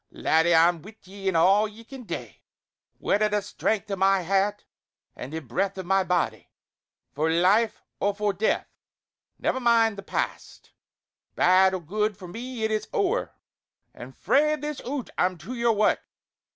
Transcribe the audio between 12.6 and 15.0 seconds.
it is ower; and frae this